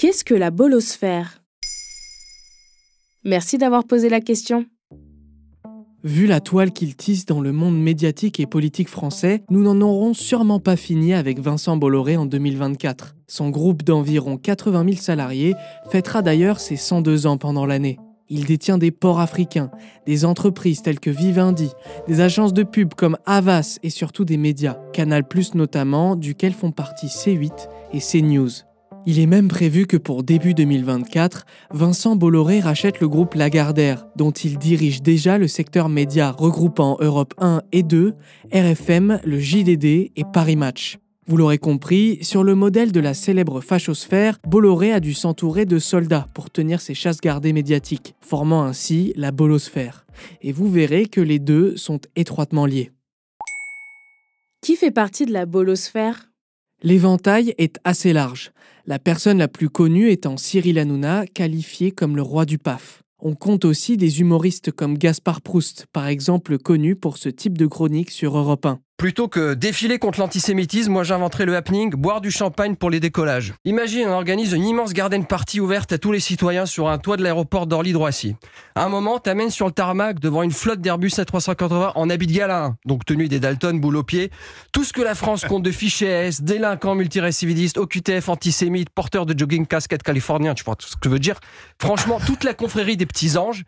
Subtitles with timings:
[0.00, 1.42] Qu'est-ce que la bolosphère?
[3.24, 4.64] Merci d'avoir posé la question.
[6.04, 10.14] Vu la toile qu'il tisse dans le monde médiatique et politique français, nous n'en aurons
[10.14, 13.16] sûrement pas fini avec Vincent Bolloré en 2024.
[13.26, 15.56] Son groupe d'environ 80 000 salariés
[15.90, 17.98] fêtera d'ailleurs ses 102 ans pendant l'année.
[18.28, 19.72] Il détient des ports africains,
[20.06, 21.70] des entreprises telles que Vivendi,
[22.06, 26.70] des agences de pub comme Havas et surtout des médias, Canal Plus notamment, duquel font
[26.70, 28.67] partie C8 et CNews.
[29.10, 34.32] Il est même prévu que pour début 2024, Vincent Bolloré rachète le groupe Lagardère, dont
[34.32, 38.12] il dirige déjà le secteur média regroupant Europe 1 et 2,
[38.52, 40.98] RFM, le JDD et Paris Match.
[41.26, 45.78] Vous l'aurez compris, sur le modèle de la célèbre fachosphère, Bolloré a dû s'entourer de
[45.78, 50.04] soldats pour tenir ses chasses gardées médiatiques, formant ainsi la bolosphère.
[50.42, 52.90] Et vous verrez que les deux sont étroitement liés.
[54.60, 56.28] Qui fait partie de la bolosphère
[56.84, 58.52] L'éventail est assez large,
[58.86, 63.02] la personne la plus connue étant Cyril Hanouna, qualifié comme le roi du PAF.
[63.18, 67.66] On compte aussi des humoristes comme Gaspard Proust, par exemple connu pour ce type de
[67.66, 68.78] chronique sur Europe 1.
[68.98, 73.54] Plutôt que défiler contre l'antisémitisme, moi j'inventerais le happening, boire du champagne pour les décollages.
[73.64, 77.16] Imagine, on organise une immense garden party ouverte à tous les citoyens sur un toit
[77.16, 78.34] de l'aéroport d'Orly-Droissy.
[78.74, 82.32] À un moment, t'amènes sur le tarmac devant une flotte d'Airbus A380 en habit de
[82.32, 84.32] gala, donc tenue des Dalton, boule au pied.
[84.72, 89.38] Tout ce que la France compte de fichiers S, délinquants multirécidivistes, OQTF, antisémites, porteurs de
[89.38, 91.38] jogging casquette californien, tu vois ce que je veux dire.
[91.80, 93.62] Franchement, toute la confrérie des petits anges,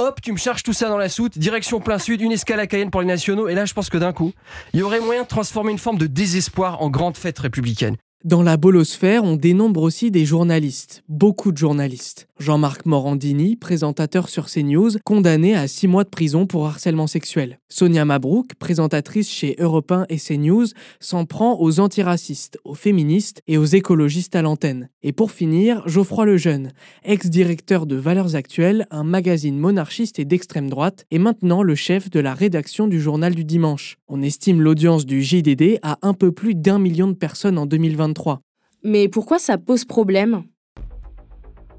[0.00, 2.66] Hop, tu me charges tout ça dans la soute, direction plein sud, une escale à
[2.66, 4.32] Cayenne pour les nationaux, et là je pense que d'un coup,
[4.72, 7.96] il y aurait moyen de transformer une forme de désespoir en grande fête républicaine.
[8.24, 12.26] Dans la bolosphère, on dénombre aussi des journalistes, beaucoup de journalistes.
[12.38, 17.60] Jean-Marc Morandini, présentateur sur CNews, condamné à 6 mois de prison pour harcèlement sexuel.
[17.68, 20.66] Sonia Mabrouk, présentatrice chez Europe 1 et CNews,
[21.00, 24.88] s'en prend aux antiracistes, aux féministes et aux écologistes à l'antenne.
[25.02, 26.72] Et pour finir, Geoffroy Lejeune,
[27.04, 32.20] ex-directeur de Valeurs Actuelles, un magazine monarchiste et d'extrême droite, et maintenant le chef de
[32.20, 33.98] la rédaction du journal du dimanche.
[34.08, 37.66] On estime l'audience du JDD à un peu plus d'un million de personnes en
[38.14, 38.40] 2023.
[38.82, 40.44] Mais pourquoi ça pose problème?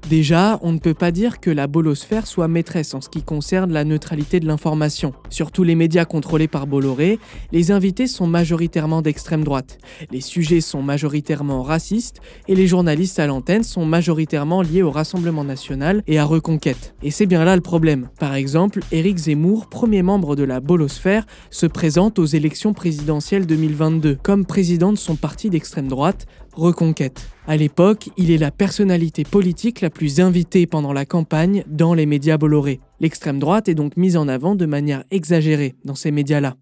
[0.08, 3.72] Déjà, on ne peut pas dire que la bolosphère soit maîtresse en ce qui concerne
[3.72, 5.12] la neutralité de l'information.
[5.30, 7.18] Sur tous les médias contrôlés par Bolloré,
[7.50, 9.78] les invités sont majoritairement d'extrême droite,
[10.12, 15.42] les sujets sont majoritairement racistes et les journalistes à l'antenne sont majoritairement liés au Rassemblement
[15.42, 16.94] national et à Reconquête.
[17.02, 18.08] Et c'est bien là le problème.
[18.20, 24.18] Par exemple, Éric Zemmour, premier membre de la bolosphère, se présente aux élections présidentielles 2022
[24.22, 27.28] comme président de son parti d'extrême droite, Reconquête.
[27.46, 32.06] À l'époque, il est la personnalité politique la plus invitée pendant la campagne dans les
[32.06, 32.80] médias Bolloré.
[32.98, 36.56] L'extrême droite est donc mise en avant de manière exagérée dans ces médias-là.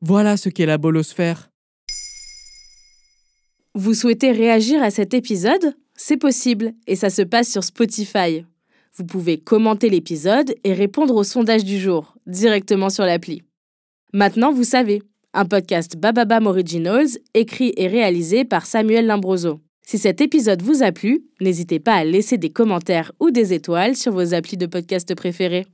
[0.00, 1.50] Voilà ce qu'est la bolosphère.
[3.74, 5.74] Vous souhaitez réagir à cet épisode?
[5.96, 8.46] C'est possible et ça se passe sur Spotify.
[8.94, 13.42] Vous pouvez commenter l'épisode et répondre au sondage du jour directement sur l'appli.
[14.12, 15.02] Maintenant, vous savez,
[15.34, 19.60] un podcast Bababam Originals écrit et réalisé par Samuel Limbroso.
[19.82, 23.96] Si cet épisode vous a plu, n'hésitez pas à laisser des commentaires ou des étoiles
[23.96, 25.66] sur vos applis de podcast préférés.